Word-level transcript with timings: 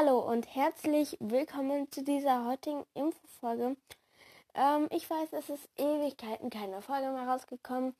Hallo 0.00 0.20
und 0.20 0.54
herzlich 0.54 1.18
willkommen 1.20 1.92
zu 1.92 2.02
dieser 2.02 2.46
heutigen 2.46 2.86
Infofolge. 2.94 3.76
Ähm, 4.54 4.88
ich 4.90 5.10
weiß, 5.10 5.28
es 5.32 5.50
ist 5.50 5.68
Ewigkeiten 5.76 6.48
keine 6.48 6.80
Folge 6.80 7.10
mehr 7.10 7.28
rausgekommen. 7.28 7.94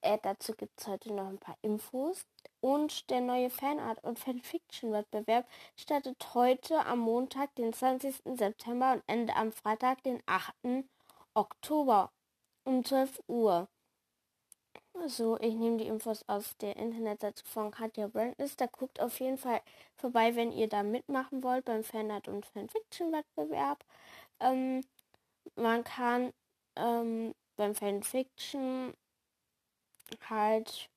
Äh, 0.00 0.18
dazu 0.22 0.52
gibt 0.52 0.80
es 0.80 0.86
heute 0.86 1.12
noch 1.12 1.26
ein 1.26 1.38
paar 1.38 1.56
Infos. 1.62 2.24
Und 2.60 3.10
der 3.10 3.20
neue 3.20 3.50
Fanart- 3.50 4.04
und 4.04 4.20
Fanfiction-Wettbewerb 4.20 5.44
startet 5.74 6.34
heute 6.34 6.86
am 6.86 7.00
Montag, 7.00 7.52
den 7.56 7.72
20. 7.72 8.22
September 8.36 8.92
und 8.92 9.02
endet 9.08 9.36
am 9.36 9.50
Freitag, 9.50 10.04
den 10.04 10.22
8. 10.26 10.84
Oktober 11.34 12.12
um 12.62 12.84
12 12.84 13.24
Uhr. 13.26 13.66
So, 15.06 15.38
ich 15.40 15.54
nehme 15.54 15.78
die 15.78 15.86
Infos 15.86 16.24
aus 16.28 16.56
der 16.58 16.76
Internetseite 16.76 17.42
von 17.44 17.70
Katja 17.70 18.06
Brandness. 18.08 18.56
Da 18.56 18.66
guckt 18.66 19.00
auf 19.00 19.18
jeden 19.20 19.38
Fall 19.38 19.62
vorbei, 19.96 20.36
wenn 20.36 20.52
ihr 20.52 20.68
da 20.68 20.82
mitmachen 20.82 21.42
wollt 21.42 21.64
beim 21.64 21.82
Fanart 21.82 22.28
und 22.28 22.44
Fanfiction-Wettbewerb. 22.46 23.82
Ähm, 24.40 24.82
man 25.56 25.84
kann 25.84 26.32
ähm, 26.76 27.34
beim 27.56 27.74
Fanfiction 27.74 28.94
halt 30.28 30.90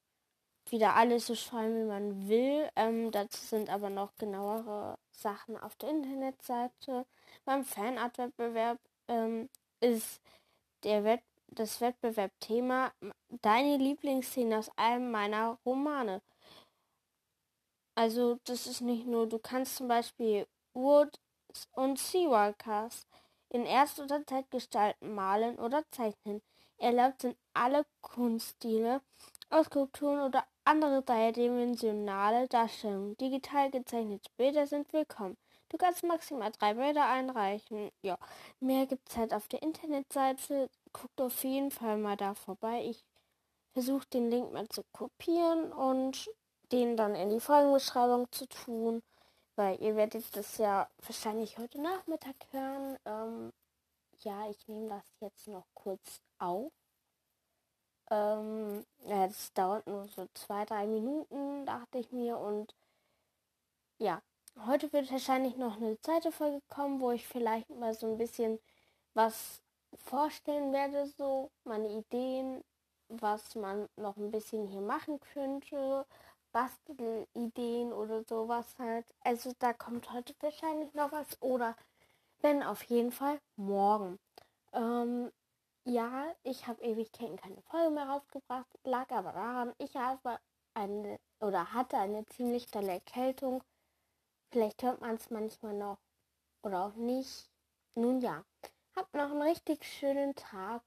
wieder 0.70 0.96
alles 0.96 1.28
so 1.28 1.36
schreiben, 1.36 1.76
wie 1.84 1.88
man 1.88 2.28
will. 2.28 2.70
Ähm, 2.76 3.12
dazu 3.12 3.40
sind 3.46 3.70
aber 3.70 3.90
noch 3.90 4.16
genauere 4.18 4.98
Sachen 5.12 5.58
auf 5.58 5.76
der 5.78 5.90
Internetseite. 5.90 7.06
Beim 7.46 7.64
Fanart-Wettbewerb 7.64 8.80
ähm, 9.08 9.50
ist 9.80 10.22
der 10.84 11.04
Wettbewerb 11.06 11.33
das 11.56 11.82
Wettbewerbthema 11.82 12.92
Deine 13.42 13.78
Lieblingsszene 13.78 14.60
aus 14.60 14.72
einem 14.76 15.12
meiner 15.12 15.58
Romane. 15.66 16.22
Also 17.96 18.40
das 18.46 18.68
ist 18.68 18.82
nicht 18.82 19.06
nur, 19.06 19.28
du 19.28 19.40
kannst 19.40 19.76
zum 19.76 19.88
Beispiel 19.88 20.48
Woods 20.74 21.20
und 21.74 22.00
Seawalkers 22.00 23.08
in 23.50 23.66
Erst- 23.66 24.00
oder 24.00 24.26
Zeitgestalten 24.26 25.14
malen 25.14 25.60
oder 25.60 25.84
zeichnen. 25.92 26.42
Erlaubt 26.78 27.22
sind 27.22 27.38
alle 27.54 27.86
Kunststile, 28.02 29.02
aus 29.50 29.68
Skulpturen 29.68 30.22
oder 30.22 30.46
andere 30.66 31.04
dreidimensionale 31.04 32.48
Darstellungen. 32.48 33.16
Digital 33.18 33.70
gezeichnete 33.70 34.30
Bilder 34.38 34.66
sind 34.66 34.92
willkommen. 34.92 35.38
Du 35.70 35.78
kannst 35.78 36.04
maximal 36.04 36.52
drei 36.52 36.74
Bilder 36.74 37.08
einreichen. 37.08 37.92
Ja, 38.02 38.18
mehr 38.60 38.86
gibt 38.88 39.10
es 39.10 39.18
halt 39.18 39.34
auf 39.34 39.48
der 39.48 39.62
Internetseite. 39.62 40.70
Guckt 40.94 41.20
auf 41.20 41.44
jeden 41.44 41.72
Fall 41.72 41.98
mal 41.98 42.16
da 42.16 42.36
vorbei. 42.36 42.86
Ich 42.86 43.04
versuche 43.74 44.08
den 44.08 44.30
Link 44.30 44.54
mal 44.54 44.70
zu 44.70 44.84
kopieren 44.92 45.72
und 45.74 46.30
den 46.72 46.96
dann 46.96 47.16
in 47.16 47.30
die 47.30 47.40
Folgenbeschreibung 47.40 48.32
zu 48.32 48.48
tun, 48.48 49.04
weil 49.56 49.82
ihr 49.82 49.96
werdet 49.96 50.36
das 50.36 50.58
ja 50.58 50.90
wahrscheinlich 51.06 51.58
heute 51.58 51.82
Nachmittag 51.82 52.36
hören. 52.52 52.98
Ähm, 53.06 53.54
ja, 54.20 54.50
ich 54.50 54.68
nehme 54.68 54.90
das 54.90 55.04
jetzt 55.20 55.48
noch 55.48 55.66
kurz 55.74 56.22
auf. 56.38 56.72
Ähm, 58.12 58.86
ja, 59.00 59.30
dauert 59.56 59.88
nur 59.88 60.08
so 60.08 60.28
zwei, 60.36 60.66
drei 60.66 60.86
Minuten, 60.86 61.66
dachte 61.66 61.98
ich 61.98 62.12
mir. 62.12 62.38
Und 62.38 62.76
ja, 63.98 64.22
heute 64.68 64.92
wird 64.94 65.12
wahrscheinlich 65.12 65.56
noch 65.58 65.78
eine 65.78 66.00
zweite 66.02 66.32
Folge 66.32 66.62
kommen, 66.70 67.02
wo 67.02 67.12
ich 67.12 67.28
vielleicht 67.28 67.70
mal 67.70 67.94
so 67.94 68.08
ein 68.08 68.18
bisschen 68.18 68.60
was 69.14 69.63
vorstellen 69.98 70.74
werde, 70.74 71.08
so 71.08 71.52
meine 71.64 71.90
Ideen, 71.90 72.64
was 73.10 73.56
man 73.56 73.88
noch 73.96 74.18
ein 74.18 74.32
bisschen 74.32 74.68
hier 74.68 74.82
machen 74.82 75.20
könnte, 75.20 76.06
Bastelideen 76.52 77.92
oder 77.94 78.24
sowas 78.24 78.76
halt. 78.80 79.06
Also 79.22 79.52
da 79.60 79.74
kommt 79.74 80.12
heute 80.14 80.34
wahrscheinlich 80.40 80.94
noch 80.94 81.12
was 81.12 81.42
oder 81.42 81.76
wenn 82.42 82.64
auf 82.64 82.84
jeden 82.84 83.12
Fall 83.12 83.40
morgen. 83.56 84.20
Ähm, 84.74 85.32
ja, 85.86 86.34
ich 86.44 86.68
habe 86.68 86.82
Ewigkeiten 86.84 87.38
keine 87.38 87.62
Folge 87.64 87.92
mehr 87.92 88.08
rausgebracht, 88.08 88.68
lag 88.84 89.10
aber 89.12 89.34
daran, 89.34 89.74
ich 89.80 89.96
habe 89.96 90.40
eine 90.74 91.20
oder 91.40 91.74
hatte 91.74 91.98
eine 91.98 92.26
ziemlich 92.28 92.68
dolle 92.68 92.94
Erkältung. 92.94 93.64
Vielleicht 94.52 94.84
hört 94.84 95.02
man 95.02 95.16
es 95.16 95.30
manchmal 95.30 95.74
noch 95.74 95.98
oder 96.64 96.86
auch 96.86 96.96
nicht. 96.96 97.50
Nun 97.96 98.22
ja, 98.22 98.44
habt 98.96 99.14
noch 99.14 99.32
einen 99.32 99.42
richtig 99.42 99.84
schönen 99.86 100.36
Tag. 100.36 100.82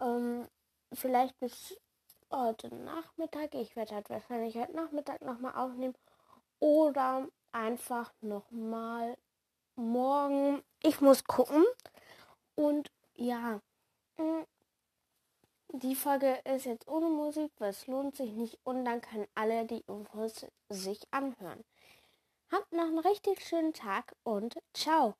Ähm, 0.00 0.48
vielleicht 0.92 1.38
bis 1.40 1.78
heute 2.30 2.74
Nachmittag. 2.74 3.54
Ich 3.54 3.76
werde 3.76 3.94
halt 3.94 4.10
wahrscheinlich 4.10 4.56
heute 4.56 4.74
Nachmittag 4.74 5.22
nochmal 5.22 5.54
aufnehmen. 5.54 5.94
Oder 6.58 7.28
einfach 7.52 8.12
nochmal 8.20 9.16
morgen. 9.76 10.62
Ich 10.82 11.00
muss 11.00 11.24
gucken. 11.24 11.64
Und 12.54 12.90
ja, 13.14 13.60
mm, 14.18 14.42
die 15.72 15.94
Folge 15.94 16.38
ist 16.44 16.66
jetzt 16.66 16.88
ohne 16.88 17.08
Musik, 17.08 17.52
weil 17.58 17.70
es 17.70 17.86
lohnt 17.86 18.16
sich 18.16 18.32
nicht. 18.32 18.58
Und 18.64 18.84
dann 18.84 19.00
können 19.00 19.26
alle 19.34 19.64
die 19.64 19.84
Infos 19.86 20.46
sich 20.68 21.00
anhören. 21.10 21.64
Habt 22.52 22.72
noch 22.72 22.86
einen 22.86 22.98
richtig 22.98 23.40
schönen 23.40 23.72
Tag 23.72 24.14
und 24.24 24.56
ciao. 24.74 25.14